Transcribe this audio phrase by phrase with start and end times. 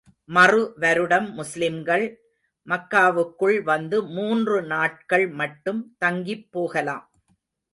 [0.29, 2.05] மறு வருடம் முஸ்லிம்கள்,
[2.67, 7.05] மக்காவுக்குள் வந்து மூன்று நாட்கள் மட்டும் தங்கிப் போகலாம்.